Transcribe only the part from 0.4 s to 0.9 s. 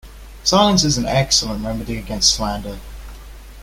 Silence